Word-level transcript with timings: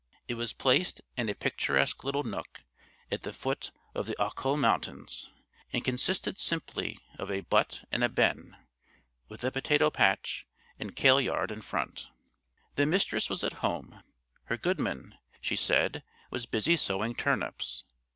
It 0.27 0.33
was 0.33 0.51
placed 0.51 1.01
in 1.15 1.29
a 1.29 1.35
picturesque 1.35 2.03
little 2.03 2.23
nook, 2.23 2.63
at 3.11 3.21
the 3.21 3.31
foot 3.31 3.69
of 3.93 4.07
the 4.07 4.15
Ochil 4.19 4.57
mountains, 4.57 5.29
and 5.71 5.83
consisted 5.83 6.39
simply 6.39 6.97
of 7.19 7.29
a 7.29 7.41
"butt 7.41 7.83
and 7.91 8.03
a 8.03 8.09
ben," 8.09 8.57
with 9.29 9.43
a 9.43 9.51
potatoe 9.51 9.91
patch 9.91 10.47
and 10.79 10.95
kail 10.95 11.21
yard 11.21 11.51
in 11.51 11.61
front. 11.61 12.09
The 12.73 12.87
mistress 12.87 13.29
was 13.29 13.43
at 13.43 13.53
home; 13.61 14.01
her 14.45 14.57
goodman, 14.57 15.13
she 15.39 15.55
said, 15.55 16.03
was 16.31 16.47
busy 16.47 16.77
sowing 16.77 17.13
turnips. 17.13 17.83